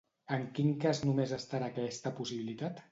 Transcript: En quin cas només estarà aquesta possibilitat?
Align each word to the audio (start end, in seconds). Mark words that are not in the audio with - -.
En 0.37 0.45
quin 0.59 0.71
cas 0.85 1.03
només 1.11 1.37
estarà 1.39 1.71
aquesta 1.75 2.19
possibilitat? 2.23 2.79